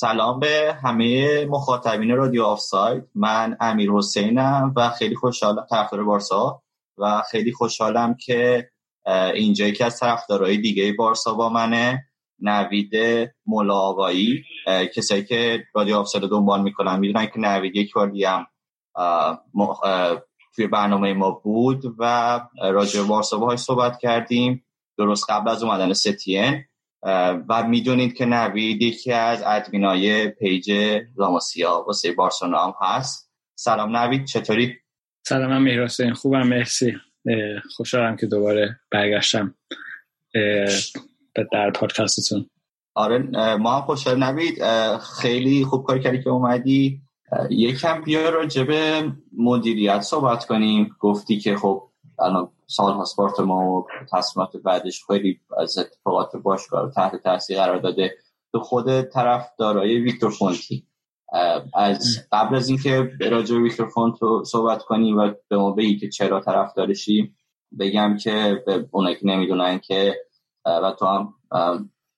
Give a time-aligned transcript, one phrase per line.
[0.00, 3.04] سلام به همه مخاطبین رادیو آفساید.
[3.14, 6.62] من امیر حسینم و خیلی خوشحالم طرفدار بارسا
[6.98, 8.70] و خیلی خوشحالم که
[9.34, 12.04] اینجا یکی از طرفدارهای دیگه بارسا با منه
[12.38, 12.92] نوید
[13.46, 14.44] ملاوایی
[14.94, 16.98] کسایی که رادیو آفساید رو دنبال می‌کنن.
[16.98, 18.46] می‌دونن که نوید یک بار هم
[20.56, 24.64] توی برنامه ما بود و رادیو بارسا باهاش صحبت کردیم.
[24.98, 26.64] درست قبل از اومدن ستین.
[27.48, 30.72] و می‌دونید که نوید یکی از ادمینای پیج
[31.16, 33.30] لاماسیا واسه بارسلونا هم هست.
[33.54, 34.76] سلام نوید چطوری؟
[35.22, 36.96] سلام من خوبم مرسی.
[37.76, 39.54] خوشحالم که دوباره برگشتم
[41.52, 42.50] در پادکستتون.
[42.94, 43.18] آره
[43.56, 44.58] ما هم خوشحال نوید
[44.98, 47.00] خیلی خوب کار کردی که اومدی.
[47.50, 50.96] یکم بیا راجع به مدیریت صحبت کنیم.
[51.00, 51.89] گفتی که خب
[52.20, 57.78] الان سال پاسپورت ما و تصمیمات بعدش خیلی از اتفاقات باشگاه رو تحت تاثیر قرار
[57.78, 58.14] داده.
[58.52, 60.86] تو خود طرف دارای ویکتور فونتی.
[61.74, 66.08] از قبل از اینکه راجع به ویکتور فونت صحبت کنیم و به ما بگی که
[66.08, 67.34] چرا طرف دارشی
[67.80, 70.14] بگم که به اونایی که نمی‌دونن که
[70.66, 71.34] و تو هم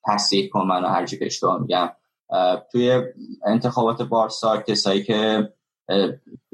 [0.06, 1.90] تصدیح کن منو هر که اشتباه میگم.
[2.72, 3.02] توی
[3.46, 5.52] انتخابات بارسا کسایی که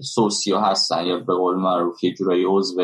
[0.01, 2.83] سوسیو هستن یا به قول معروف یه جورایی عضو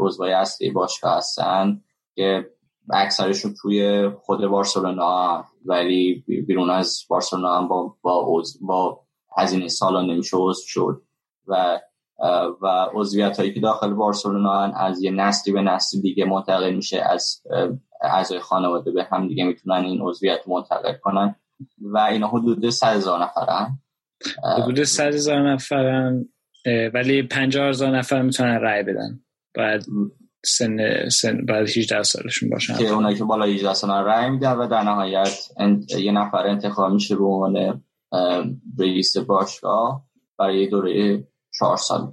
[0.00, 1.80] عضوای اصلی باشگاه هستن
[2.14, 2.50] که
[2.90, 9.00] اکثرشون توی خود بارسلونا ولی بیرون از بارسلونا هم با با, با
[9.36, 11.02] هزینه سالانه نمیشه عضو شد.
[11.46, 11.80] و
[12.62, 17.42] و عضویت هایی که داخل بارسلونا از یه نسلی به نسل دیگه منتقل میشه از
[18.02, 21.34] اعضای خانواده به هم دیگه می‌تونن این عضویت منتقل کنن.
[21.80, 23.78] و اینا حدود 100 هزار نفرن.
[24.62, 26.28] حدود 100 هزار نفرن
[26.94, 29.20] ولی 50 هزار نفر می‌تونن رای بدن.
[29.54, 29.86] باید
[30.44, 32.78] سن سن بعد 18 سالشون باشن.
[32.78, 35.38] که اونایی که بالا 18 سال رای میدن و در نهایت
[35.98, 37.84] یه نفر انتخاب میشه به عنوان
[38.78, 40.06] رئیس باشگاه
[40.38, 41.24] برای دوره
[41.58, 42.12] 4 سال.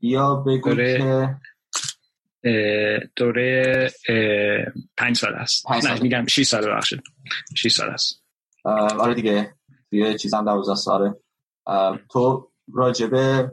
[0.00, 0.98] بیا بگو دوره...
[0.98, 1.36] که
[3.16, 3.90] دوره
[4.96, 5.66] پنج سال است.
[5.66, 5.92] پنج سال.
[5.92, 7.02] نه میگم 6 سال بخشید
[7.56, 8.22] 6 سال است.
[8.98, 9.54] آره دیگه.
[9.90, 11.14] توی چیزم 12 ساله.
[12.10, 13.52] تو راجبه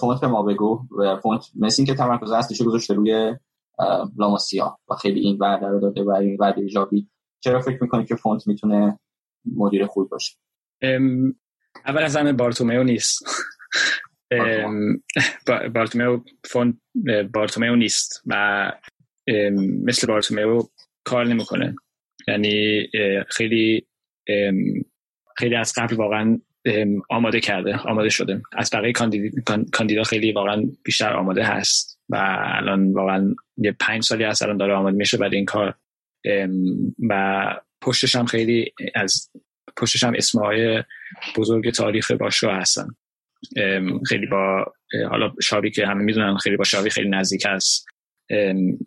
[0.00, 3.36] فونت به ما بگو و فونت مثل این که تمرکز اصلیش گذاشته روی
[4.16, 7.08] لاماسیا و خیلی این وعده رو داده و این وعده ایجابی.
[7.40, 8.98] چرا فکر می‌کنی که فونت می‌تونه
[9.56, 10.36] مدیر خوب باشه؟
[11.86, 13.24] اول از همه بارتومیو نیست.
[15.74, 16.74] بارتومیو فونت
[17.34, 18.72] بارتومیو نیست و
[19.84, 20.62] مثل بارتومیو
[21.04, 21.74] کار نمی‌کنه.
[22.28, 22.86] یعنی
[23.28, 23.86] خیلی
[25.36, 26.40] خیلی از قبل واقعا
[27.10, 28.42] آماده کرده آماده شده.
[28.52, 28.92] از بقیه
[29.72, 34.74] کاندیدا خیلی واقعا بیشتر آماده هست و الان واقعا یه پنج سالی هست الان داره
[34.74, 35.74] آماده میشه برای این کار.
[37.08, 37.44] و
[37.80, 39.30] پشتش هم خیلی از
[39.76, 40.82] پشتش هم اسمهای
[41.36, 42.86] بزرگ تاریخ باشگاه هستن.
[44.08, 44.72] خیلی با
[45.10, 47.86] حالا شاوی که همه می‌دونن خیلی با شاوی خیلی نزدیک هست.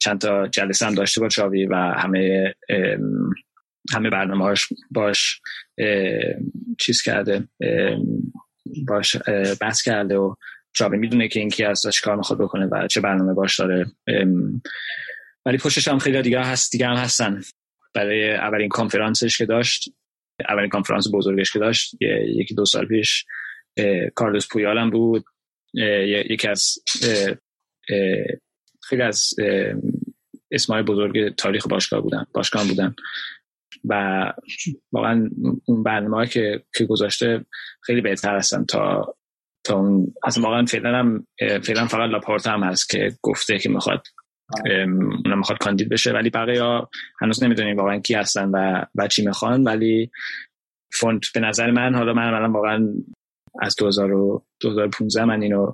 [0.01, 2.53] چند تا جلسه هم داشته با شاوی و همه
[3.93, 5.41] همه برنامه هاش باش
[6.79, 7.47] چیز کرده
[8.87, 9.17] باش
[9.61, 10.35] بحث کرده و
[10.77, 13.85] شاوی می‌دونه که این کی هست چه کار می‌خواد بکنه و چه برنامه باش داره.
[15.45, 17.41] ولی پشتش هم خیلی دیگه هست دیگه هم هستن.
[17.93, 19.89] برای اولین کنفرانسش که داشت
[20.49, 21.95] اولین کنفرانس بزرگش که داشت
[22.27, 23.25] یکی دو سال پیش
[24.15, 25.25] کارلوس پویال هم بود.
[26.29, 26.75] یکی از
[28.83, 29.33] خیلی از
[30.51, 32.95] اسمای بزرگ تاریخ باشگاه بودن باشگاه بودن.
[33.83, 34.23] و
[34.91, 35.29] واقعا
[35.65, 37.45] اون برنامه که که گذاشته
[37.81, 39.15] خیلی بهتر هستن تا
[39.63, 44.07] تا اون از واقعا فعلا هم فعلا فقط لاپورتا هم هست که گفته که می‌خواد
[45.25, 46.11] اونم می‌خواد کاندید بشه.
[46.11, 46.89] ولی بقیه ها
[47.21, 49.63] هنوز نمی‌دونیم واقعا کی هستن و و چی می‌خوان.
[49.63, 50.11] ولی
[50.93, 52.93] فونت به نظر من حالا من الان واقعا
[53.61, 55.73] از 2015 من اینو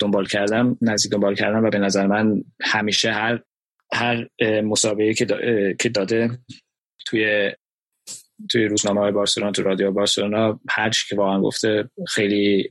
[0.00, 3.40] دنبال کردم نزدیک دنبال کردم و به نظر من همیشه هر
[3.92, 4.28] هر
[4.64, 5.14] مسابقه
[5.78, 6.38] که داده
[7.10, 7.52] توی
[8.50, 12.70] توی روزنامه های بارسلونا تو رادیو بارسلونا هر که واقعا گفته خیلی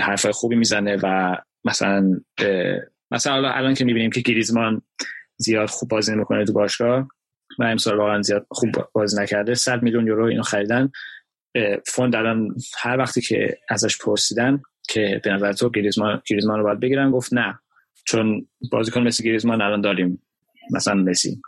[0.00, 2.20] حرفای خوبی می‌زنه و مثلا
[3.10, 4.82] مثلا الان که می‌بینیم که گریزمان
[5.36, 7.08] زیاد خوب بازی نمی‌کنه تو باشگاه
[7.58, 10.90] و امسال واقعا زیاد خوب بازی نکرده 100 میلیون یورو اینو خریدن.
[11.86, 16.80] فوند الان هر وقتی که ازش پرسیدن که به نظر تو گریزمان گریزمان رو باید
[16.80, 17.58] بگیرن گفت نه
[18.04, 20.22] چون بازیکن مثل گریزمان الان داریم
[20.70, 21.40] مثلا مسی.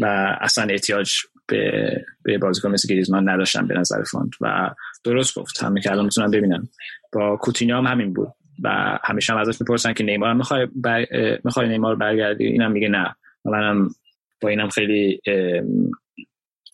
[0.00, 1.12] و اصلا احتیاج
[1.46, 4.70] به, به بازیکن مثل گریزمان نداشتن به نظر فوند و
[5.04, 5.62] درست گفت.
[5.62, 6.68] همین که الان می‌تونن ببینن
[7.12, 8.28] با کوتینیو هم همین بود
[8.62, 11.06] و همیشه هم ازش می‌پرسن که نیمار هم می‌خوای بر...
[11.44, 13.14] می‌خوای نیمار برگردی؟ اینم میگه نه.
[13.44, 13.88] منم
[14.40, 15.20] با اینم خیلی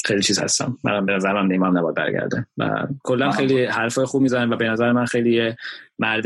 [0.04, 0.78] خیلی چیز هستم.
[0.84, 4.68] منم به نظر من نیمار نباید برگرده و کلا خیلی حرفای خوب می‌زنن و به
[4.68, 5.54] نظر من خیلی
[5.98, 6.24] مرد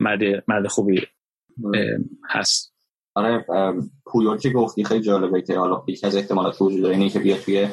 [0.00, 1.06] مرد مرد خوبی
[2.30, 2.75] هست.
[3.16, 3.44] آره
[4.06, 7.36] پویول که گفتی خیلی جالبه که حالا یکی از احتمالات وجود داره اینه که بیا
[7.36, 7.68] توی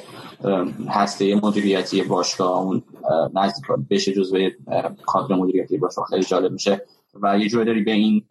[0.89, 2.83] هسته مدیریتی باشگاه اون
[3.33, 4.49] نزدیک بشه جزو
[5.05, 6.05] کادر مدیریتی باشگاه.
[6.05, 6.81] خیلی جالب میشه.
[7.21, 8.25] و یه جوری داری به این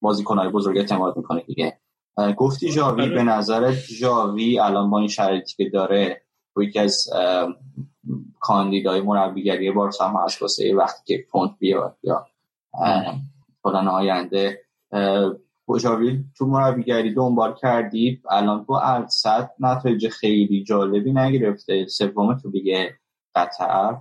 [0.00, 1.78] بازیکنهای بزرگ اعتماد می‌کنه دیگه.
[2.36, 6.22] گفتی جاوی به نظر جاوی الان با این شرایطی که داره
[6.56, 7.08] یکی از
[8.40, 12.26] کاندیدای مربیگری بارسا هم هست واسه وقتی که پونت بیاد یا
[13.64, 14.60] پلان آینده
[15.78, 21.86] جاوی تو مربیگری دنبال کردی الان تو ارصد نتایج خیلی جالبی نگرفته.
[21.86, 22.98] سوم تو دیگه
[23.34, 23.96] قطر.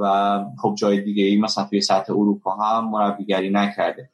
[0.00, 4.10] و خب جای دیگه ای مثلا توی سطح اروپا هم مربیگری نکرده.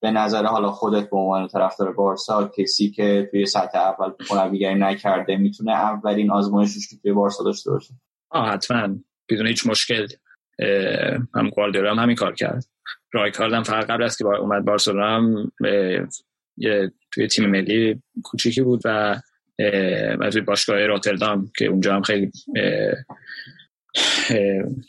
[0.00, 5.36] به نظر حالا خودت به عنوان طرفدار بارسا کسی که توی سطح اول مربیگری نکرده
[5.36, 7.94] می‌تونه اولین آزمایشش توی بارسا داشته باشه؟
[8.30, 8.88] آه حتما.
[9.28, 10.06] بدون هیچ مشکل.
[11.34, 12.64] هم گواردیولا هم همین کار کرد.
[13.12, 15.52] رایکارد هم فقط قبل از که اومد بارسلونا هم
[17.12, 19.20] توی تیم ملی کوچیکی بود و
[20.20, 22.30] و توی باشگاه روتردام که اونجا هم خیلی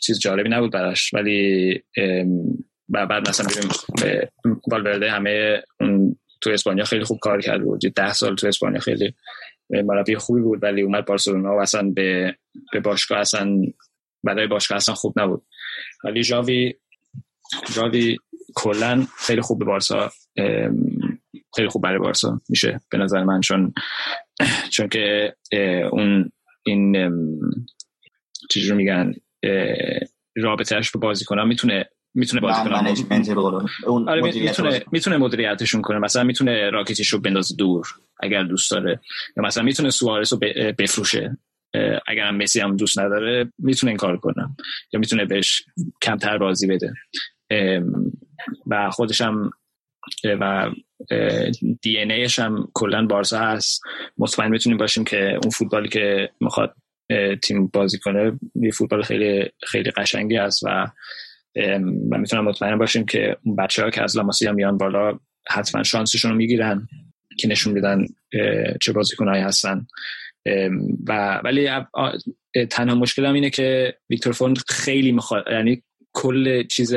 [0.00, 1.14] چیز جالبی نبود براش.
[1.14, 1.82] ولی
[2.88, 3.72] بعد مثلا ببینیم
[4.70, 5.62] والورده همه
[6.40, 7.80] تو اسپانیا خیلی خوب کار کرد بود.
[7.80, 9.14] ده سال تو اسپانیا خیلی
[9.70, 12.36] مربی خوبی بود ولی اومد بارسلونا و اصلا به,
[12.72, 13.62] به باشگاه اصلا
[14.24, 15.46] برای باشگاه اصلا خوب نبود.
[16.04, 16.74] ولی جاوی
[17.74, 18.16] جاوی
[18.54, 20.10] کلا خیلی خوب به بارسا
[21.56, 23.74] خیلی خوب برای بارسا میشه به نظر من چون
[24.70, 25.34] چون که
[25.92, 26.30] اون
[26.66, 27.10] این
[28.50, 29.14] چیزی رو میگن
[30.36, 32.76] رابطهش به بازیکنان می‌تونه می‌تونه بازی کنه
[34.08, 35.98] آره می‌تونه می‌تونه مدیریتشون کنه.
[35.98, 37.86] مثلا می‌تونه راکتیش رو بندازه دور
[38.20, 39.00] اگر دوست داره.
[39.36, 40.38] یا مثلا می‌تونه سوارس رو
[40.78, 41.38] بفروشه.
[42.06, 44.48] اگر هم مسی هم دوست نداره می‌تونه این کار کنه.
[44.92, 45.62] یا می‌تونه بهش
[46.02, 46.92] کمتر بازی بده.
[48.66, 49.50] و خودش هم
[50.24, 50.70] و
[51.82, 53.82] دی ان ایش هم کلا بارسا هست.
[54.18, 56.74] مطمئن می‌تونیم باشیم که اون فوتبالی که می‌خواد
[57.42, 60.86] تیم بازی کنه یه فوتبال خیلی خیلی قشنگی است و
[62.10, 65.18] و می‌تونم مطمئن باشیم که اون بچه ها که از لاماسیا میان بالا
[65.48, 66.88] حتما شانسشون رو می‌گیرن
[67.38, 68.06] که نشون میدن
[68.80, 69.86] چه بازیکنهایی هستن.
[71.06, 71.70] و ولی
[72.70, 75.82] تنها مشکلم اینه که ویکتور فوند خیلی می‌خواد یعنی
[76.18, 76.94] کل چیز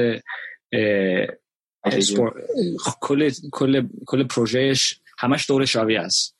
[3.01, 6.37] کل کل کل پروژهش همش دور شاوی است.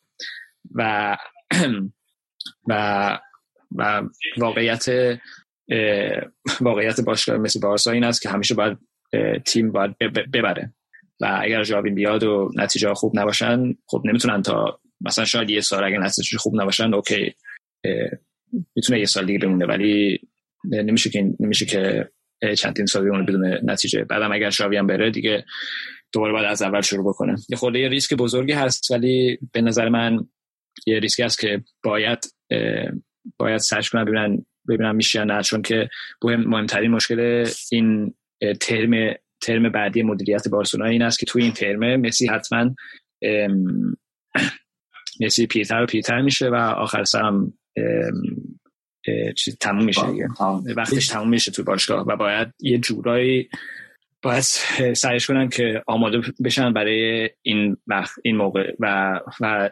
[0.75, 1.17] و
[2.69, 3.19] و
[3.75, 4.01] و
[4.37, 5.17] واقعیت
[6.61, 8.77] واقعیت باشگاه مثل بارسا این است که همیشه باید
[9.45, 9.97] تیم باید
[10.33, 10.73] ببره.
[11.19, 15.83] و اگر جاوین بیاد و نتیجه خوب نباشن خب نمی‌تونن تا مثلا شاید یه سال
[15.83, 17.35] اگر نتیجه خوب نباشن اوکی
[18.75, 19.65] می‌تونه یه سال دیگه بمونه.
[19.65, 20.19] ولی
[20.63, 22.09] نمیشه که نمیشه که
[22.57, 24.03] چندین سال بمونه بدون نتیجه.
[24.03, 25.45] بعدم اگر شاوی هم بره دیگه
[26.13, 27.35] دوباره باید از اول شروع بکنه.
[27.49, 30.19] یه خورده یه ریسک بزرگی هست ولی به نظر من
[30.87, 32.25] یه ریسکی هست که باید
[33.37, 35.43] باید search کنن ببینن ببینم میشه یا نه.
[35.43, 35.89] چون که
[36.23, 38.13] مهم مهمترین مشکل این
[38.59, 42.75] ترم ترم بعدی مدیریت بارسلونا این است که توی این ترم مسی حتما
[45.21, 47.53] مسی پیرتر و پیرتر میشه و آخر سرم
[49.35, 50.27] چیز تموم میشه دیگه.
[50.75, 53.49] وقتش تموم میشه تو باشگاه و باید یه جورایی
[54.21, 54.41] باید
[54.93, 59.69] سعیش کنن که آماده بشن برای این وقت این موقع و و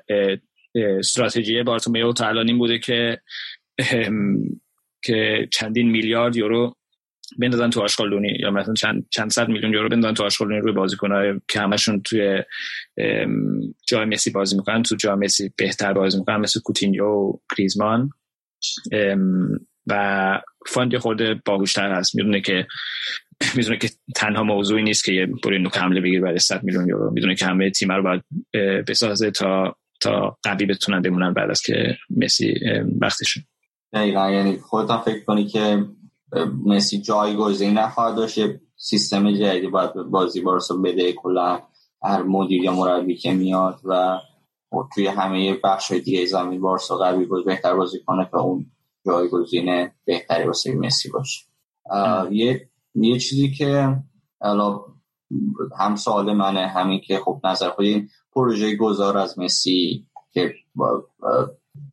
[0.75, 3.21] استراتژی بارتومیو تا الان این بوده که
[5.03, 6.75] که چندین میلیارد یورو
[7.39, 11.33] بندازن تو آشغالدونی یا مثلا چند چند صد میلیون یورو بندازن تو آشغالدونی روی بازیکن‌های
[11.48, 12.43] که همشون توی
[13.88, 18.09] جای مسی بازی می‌کنن تو جای مسی بهتر بازی می‌کنن مثل کوتینیو و گریزمان.
[19.88, 22.16] و فاند خورده باهوشتر هست.
[22.16, 22.68] می‌دونه که
[23.56, 27.12] می‌دونه که تنها موضوعی نیست که یه بری نوک حمله بگیر برای 100 میلیون یورو.
[27.12, 28.24] می‌دونه که همه تیم رو باید
[28.86, 32.54] بسازه تا تا قوی بتونن بمونن بعد از که مسی
[33.01, 33.44] وقتشون
[33.94, 34.32] دقیقا.
[34.32, 35.86] یعنی خودت فکر کنی که
[36.66, 38.39] مسی جایگزین نخواهد داشت.
[38.82, 41.13] سیستم جدیدی باید بازی بارسا بده.
[41.13, 41.62] کلا
[42.04, 44.20] هر مدیر یا مربی که میاد و
[44.96, 48.72] توی همه بخش دیگه زمین بارسا قوی بود بهتر بازی کنه که اون
[49.06, 51.46] جایگزین بهتری واسه مسی باشه.
[52.32, 53.98] یه یه چیزی که
[54.42, 54.80] الان
[55.80, 57.86] هم سوال منه همین که خب نظر خود
[58.34, 60.54] پروژه گذار از مسی که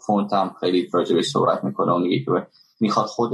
[0.00, 2.46] فونت هم خیلی راجبه صحبت می‌کنه و میگه که
[2.80, 3.32] می‌خواد خود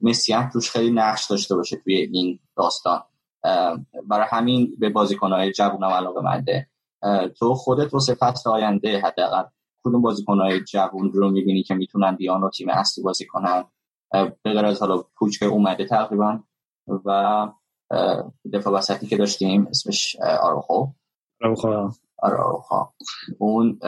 [0.00, 3.02] مسی هم توش خیلی نقش داشته باشه توی این داستان.
[4.08, 6.68] برای همین به بازیکنهای جوون هم علاقه منده
[7.38, 9.42] تو خودت واسه فصل آینده حداقل
[9.84, 13.64] کدوم بازیکنهای جوون رو می‌بینی که می‌تونن بیان و تیم اصلی بازی کنن؟
[14.42, 16.40] به از حالا پوچ که اومده تقریبا
[17.04, 17.48] و
[18.52, 20.86] دفاع وسطی که داشتیم اسمش آروخو
[21.44, 22.84] آروخو آروخو
[23.38, 23.78] اون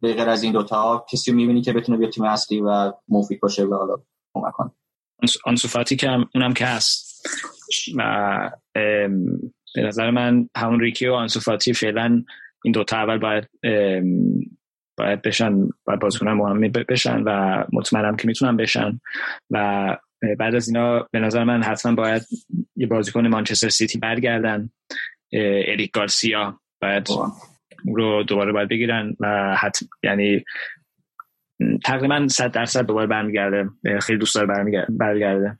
[0.00, 3.64] به غیر از این دوتا کسی می‌بینی که بتونه بیاد تیم اصلی و مفید باشه
[3.64, 3.96] و حالا
[4.34, 4.70] کمک کنه.
[5.46, 7.13] آنسوفاتی که اونم که هست.
[9.74, 12.24] به نظر من همون ریکی و آنسوفاتی فعلا
[12.64, 13.48] این دوتا اول باید
[14.98, 19.00] باید بشن باید بازیکن مهمی بشن و مطمئنم که می‌تونن بشن
[19.50, 19.96] و
[20.38, 22.22] بعد از اینا به نظر من حتما باید
[22.76, 24.70] یه بازیکن مانچستر سیتی برگردن
[25.32, 26.60] اریک گارسیا.
[26.82, 27.08] باید
[27.86, 30.44] رو دوباره باید بگیرن و حتما یعنی
[31.84, 33.68] تقریبا صد درصد دوباره برمیگرده.
[34.00, 35.58] خیلی دوست داره برمیگرده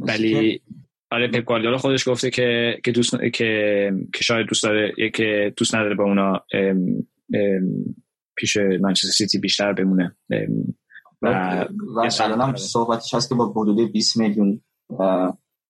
[0.00, 0.62] ولی
[1.10, 5.74] آره پپ گواردیولا خودش گفته که که دوست که که شاید دوست داره که دوست
[5.74, 6.40] نداره با اونا
[8.36, 10.16] پیش منچستر سیتی بیشتر بمونه.
[11.22, 11.28] و
[11.96, 14.60] و الان هم صحبتش هست که با حدود 20 میلیون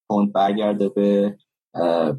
[0.08, 1.37] پوند برگرده به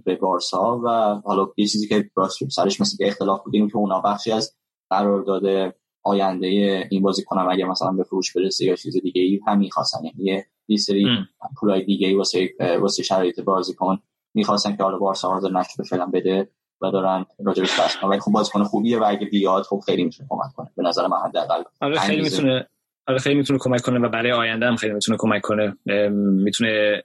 [0.05, 0.87] به بارسا و
[1.25, 2.09] حالا یه چیزی که
[2.49, 4.55] سرش مثل که اختلاف بودیم که اونا بخشی از
[4.89, 5.73] قرار داده
[6.05, 6.47] آینده
[6.91, 9.99] این بازی کنم اگه مثلا به فروش برسه یا چیز دیگه ای هم می‌خواستن.
[10.03, 11.07] یعنی یه سری
[11.59, 12.49] پولای دیگه ای واسه
[12.81, 13.99] واسه شرایط بازیکن
[14.33, 16.49] می‌خواستن که حالا بارسا حاضر نشده فعلا بده
[16.81, 20.53] و دارن راجبش بحث ولی خب بازیکن خوبیه و اگه بیاد خب خیلی می‌تونه کمک
[20.55, 20.69] کنه.
[20.77, 22.67] به نظر من حداقل آره خیلی می‌تونه
[23.07, 25.77] آره خیلی می‌تونه کمک کنه و برای آینده هم خیلی می‌تونه کمک کنه.
[26.43, 27.03] می‌تونه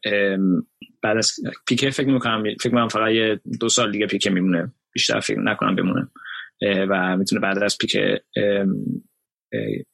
[1.02, 1.33] بعد از
[1.66, 4.73] پیکه فکر می‌کنم فکر می‌کنم فقط یه دو سال دیگه پیکه میمونه.
[4.92, 6.09] بیشتر فکر نکنم بمونه.
[6.62, 8.21] و می‌تونه بعد از پیکه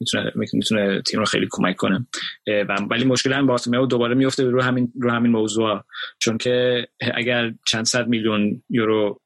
[0.01, 2.07] می‌تونه می‌تونه تیم رو خیلی کمک کنه.
[2.47, 5.81] و ولی مشکل هم بارتومئو دوباره میفته رو همین رو همین موضوع
[6.19, 9.21] چون که اگر چند صد میلیون یورو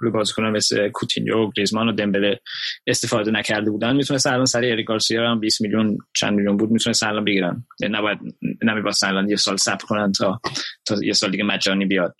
[0.00, 2.40] روی بازیکنان مثل کوتینیو گریزمان و دمبله
[2.86, 7.24] استفاده نکرده بودن می‌تونه الان سری اریک هم 20 میلیون چند میلیون بود می‌تونه الان
[7.24, 7.64] بگیرن.
[7.80, 8.18] نباید
[8.62, 10.40] نمیباید الان یه سال صبر کنن تا
[10.84, 12.16] تا یه سال دیگه مجانی بیاد.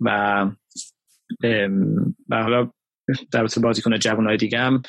[0.00, 0.46] و
[2.28, 2.70] و حالا
[3.32, 4.82] در بازیکن جوانای دیگه هم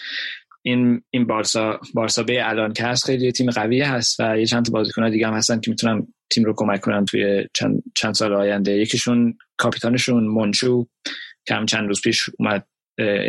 [0.61, 4.65] این این بارسا بارسا به الان که هست خیلی تیم قوی هست و یه چند
[4.65, 8.33] تا بازیکن دیگه هم هستن که می‌تونن تیم رو کمک کنن توی چند, چند سال
[8.33, 8.71] آینده.
[8.71, 10.87] یکیشون کاپیتانشون منچو
[11.47, 12.67] که هم چند روز پیش اومد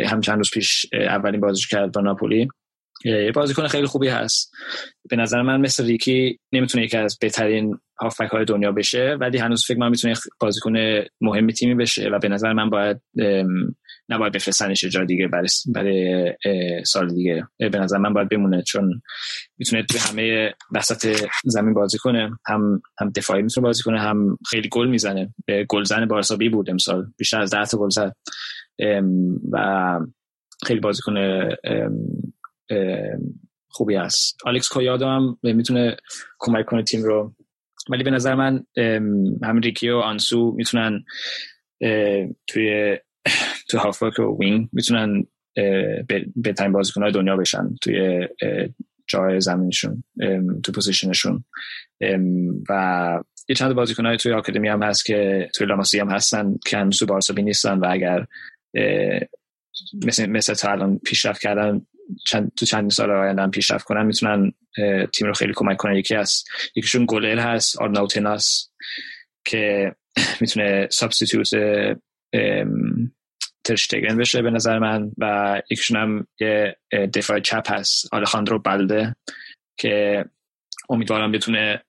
[0.05, 2.47] هم چند روز پیش اولین بازیش کرد با ناپولی.
[3.35, 4.51] بازیکن خیلی خوبی هست.
[5.09, 9.65] به نظر من مثل ریکی نمی‌تونه یکی از بهترین هافبک های دنیا بشه ولی هنوز
[9.65, 10.73] فکر من می‌تونه بازیکن
[11.21, 13.01] مهمی تیمی بشه و به نظر من باید
[14.09, 16.33] نباید بفرستنش جا دیگه برای, برای
[16.85, 17.47] سال دیگه.
[17.57, 19.01] به نظر من باید بمونه چون
[19.57, 24.69] می‌تونه توی همه وسط زمین بازی کنه هم هم دفاعی می‌تونه بازی کنه هم خیلی
[24.69, 25.33] گل می‌زنه.
[25.69, 27.05] گلزن بارسا بی بود امسال.
[27.17, 28.15] بیشتر از 10 تا گل زد.
[29.51, 29.99] و
[30.65, 31.13] خیلی بازیکن
[33.69, 35.97] خوبی است آلکس کویادو هم می‌تونه
[36.39, 37.35] کمک کنه تیم رو.
[37.89, 38.63] ولی به نظر من
[39.43, 41.03] هم ریکی و آنسو می‌تونن
[42.47, 42.97] توی
[43.69, 45.23] تو هافبک و wing می‌تونن
[46.35, 48.27] بهترین بازیکنهای دنیا بشن توی
[49.07, 50.03] جای زمینشون
[50.63, 51.43] تو پوزیشنشون.
[52.69, 56.99] و یه چند بازیکنهای توی آکادمی هم هست که توی لاماسی هم هستن که هنوز
[56.99, 58.25] تو بارسابی نیستن و اگر
[60.05, 61.81] مثل, مثل تا الان پیشرفت کردن
[62.25, 64.51] چند تو چند سال آینده پیشرفت کنن می‌تونن
[65.13, 65.95] تیم رو خیلی کمک کنن.
[65.95, 66.43] یکی از
[66.75, 68.71] یکیشون گلر هست آرنائو تناس
[69.45, 69.95] که
[70.41, 71.49] می‌تونه substitute
[73.63, 76.77] تراشتگن بشه به نظر من و یکیشون هم یه
[77.13, 79.15] دفاع چپ هست آلخاندرو بلده
[79.77, 80.25] که
[80.89, 81.81] امیدوارم بتونه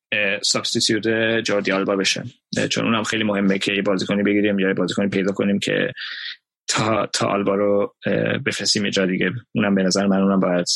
[0.42, 1.08] substitute
[1.44, 2.24] جوردی آلبا بشه.
[2.70, 5.92] چون اونم خیلی مهمه که یه بازیکنی بگیریم یا بازیکنی پیدا کنیم که
[6.68, 7.94] تا تا آلبا رو
[8.46, 9.30] بفرستیم جا دیگه.
[9.54, 10.66] اونم به نظر من اونم باید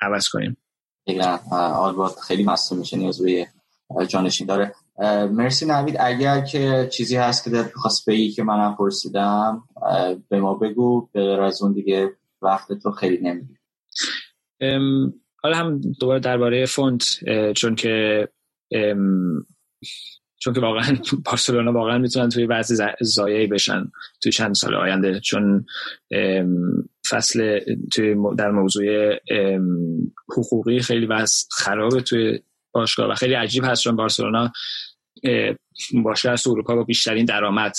[0.00, 0.56] عوض کنیم.
[1.52, 3.46] آلبا خیلی مصوم میشه نیاز به
[4.08, 4.74] جانشین داره.
[5.30, 5.96] مرسی نوید.
[6.00, 9.62] اگر که چیزی هست که در خواست بگی که منم پرسیدم
[10.28, 11.08] به ما بگو.
[11.12, 12.10] به از اون دیگه
[12.42, 13.56] وقت تو خیلی نمیدی
[15.42, 17.04] حالا هم دوباره درباره فونت
[17.56, 18.28] چون که
[20.42, 20.96] چون که واقعا
[21.26, 25.20] بارسلونا واقعا می‌تونن توی بعضی زایعی بشن توی چند سال آینده.
[25.20, 25.66] چون
[27.10, 27.60] فصل
[27.92, 29.14] توی در موضوع
[30.36, 32.40] حقوقی خیلی وضع خرابه توی
[32.72, 34.52] باشگاه و خیلی عجیب هست چون بارسلونا
[36.04, 37.72] باشگاه از اروپا با بیشترین درآمد.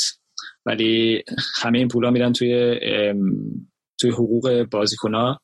[0.66, 1.24] ولی
[1.62, 2.80] همه این پولا میرن توی
[4.00, 5.36] توی حقوق بازیکن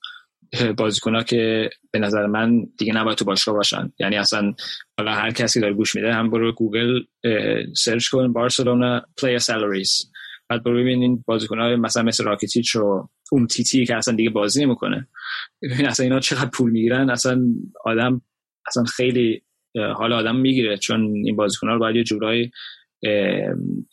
[0.77, 3.91] بازیکن که به نظر من دیگه نباید تو باشگاه باشن.
[3.99, 4.53] یعنی اصلا
[4.97, 6.99] حالا هر کسی داره گوش میده هم برو گوگل
[7.75, 10.11] search کن Barcelona player salaries
[10.49, 15.07] بعد برو ببینین بازیکن های مثلا مثل راکیتیچ و اومتیتی که اصلا دیگه بازی نمی‌کنه.
[15.61, 17.41] ببین اصلا اینا چقدر پول می‌گیرن؟ اصلا
[17.85, 18.21] آدم
[18.67, 19.43] اصلا خیلی
[19.95, 22.51] حالا آدم می‌گیره چون این بازیکن ها رو باید یه جورایی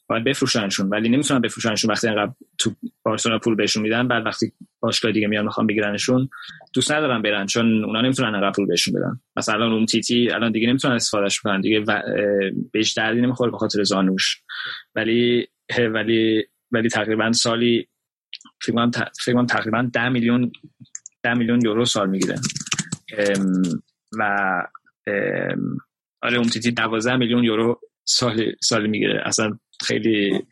[0.09, 0.89] باید بفروشنشون.
[0.89, 2.71] ولی نمی‌تونن بفروشنشون وقتی اینقدر تو
[3.03, 4.09] بارسلونا پول بهشون میدن.
[4.09, 4.53] بعد وقتی
[4.87, 6.28] باشگاه دیگه میان می‌خوان بگیرنشون
[6.75, 9.21] دوست ندارن برن چون اونا نمی‌تونن اینقدر پول بهشون بدن.
[9.37, 11.61] مثلا اون تیتی الان دیگه نمی‌تونن استفادهش کنن.
[11.61, 12.02] دیگه و...
[12.73, 14.43] بهش دردی نمی‌خوره به خاطر زانوش.
[14.95, 15.47] ولی
[15.78, 17.88] ولی ولی تقریبا سالی
[18.62, 20.52] فکر کنم تقریبا 10 میلیون
[21.23, 22.37] 10 میلیون یورو سال می‌گیره.
[24.19, 24.49] و
[26.23, 29.23] آره اون تیتی 12 میلیون یورو سال سال می‌گیره.
[29.25, 30.42] اصلا خیلی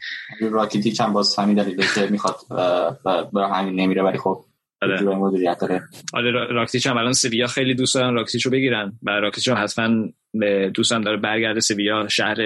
[0.40, 2.36] راکیتی چند باز همین دلیل که می‌خواد
[3.34, 4.44] برای همین نمیره ولی خب
[4.82, 5.02] آره.
[5.02, 5.82] مدیریت داره.
[6.12, 10.08] آره راکیتیچ هم الان سویا خیلی دوست دارن راکیتیچ رو بگیرن و راکیتیچ هم حتما
[10.74, 11.60] دوستم داره برگرده.
[11.60, 12.36] سویا شهر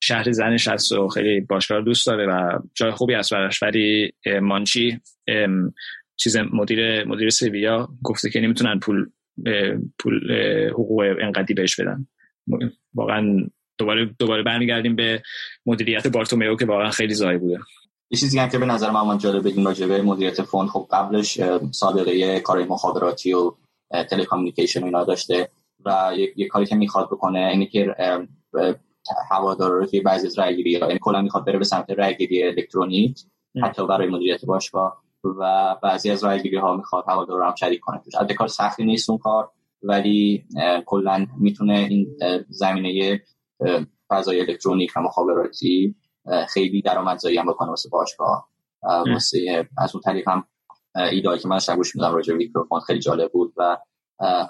[0.00, 3.62] شهر زنش هست و خیلی باشگاه دوست داره و جای خوبی هست براش.
[3.62, 5.00] ولی مانچی
[6.16, 9.06] چیز مدیر مدیر سویا گفته که نمی‌تونن پول
[9.98, 10.32] پول
[10.70, 12.06] حقوق انقدی بهش بدن.
[12.94, 13.46] واقعا
[13.78, 15.22] دوباره دوباره برمیگردیم به
[15.66, 17.58] مدیریت بارتومیو که واقعا خیلی زایی بوده.
[18.10, 21.40] یه چیزی هم که به نظر من جالب بگیم راجع به مدیریت فوند خب قبلش
[21.70, 23.52] سابقه کار مخابراتی و
[24.10, 25.48] تلکامیونیکیشن اینا داشته
[25.84, 27.94] و یه کاری که می‌خواد بکنه اینه که
[29.30, 33.18] هوادار رو توی بعضی از رأیگیری یعنی کلا می‌خواد بره به سمت رأیگیری الکترونیک
[33.62, 38.00] حتی برای مدیریت باشگاه و بعضی از رأیگیری ها می‌خواد هوادار رو هم شریک کنه
[38.18, 39.50] البته کار سختی نیست اون کار
[39.82, 40.44] ولی
[40.86, 42.16] کلا می‌تونه این
[42.48, 43.22] زمینه
[44.10, 45.94] فضای الکترونیک و مخابراتی
[46.48, 48.48] خیلی درآمدزایی هم بکنه واسه باشگاه.
[48.82, 50.44] واسه از اون طریق هم
[50.94, 53.78] ایدایی که من شبوش میدم راجع میکروفون خیلی جالب بود و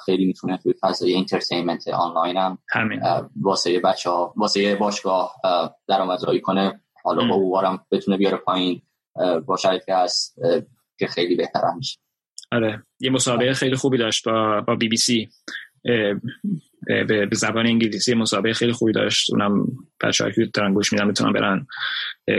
[0.05, 2.59] خیلی می‌تونه توی فضای انترتینمنت آنلاین هم
[3.41, 5.35] واسه بچه ها واسه باشگاه
[5.89, 6.81] درآمدزایی کنه.
[7.05, 8.83] حالا با اوارم بتونه بیاره پایین
[9.47, 10.39] با شرایطی هست
[10.99, 11.99] که خیلی بهتر میشه.
[12.53, 12.83] آره.
[13.01, 15.29] یه مسابقه خیلی خوبی داشت با با بی بی سی.
[16.87, 19.31] به زبان انگلیسی مسابقه خیلی خوبی داشت.
[19.33, 19.67] اونم
[20.03, 21.67] بچه‌ها که دارن گوش میدن می‌تونن برن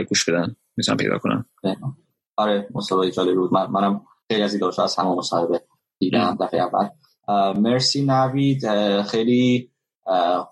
[0.08, 0.56] گوش بدن.
[0.76, 1.44] می‌تونن پیدا کنن.
[2.36, 3.52] آره مسابقه جالب بود.
[3.52, 5.62] من منم خیلی از ایداش از همه مصاحبه
[5.98, 6.88] دیدم دفعه اول.
[7.60, 8.62] مرسی نوید.
[9.02, 9.70] خیلی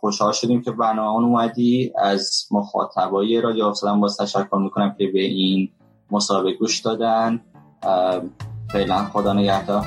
[0.00, 1.92] خوشحال شدیم که برنامه اومدی.
[1.98, 5.72] از مخاطبای رادیو افسلام باز تشکر می‌کنم که به این
[6.10, 7.40] مسابقه گوش دادن.
[8.72, 9.84] فعلا خدا نگهدار.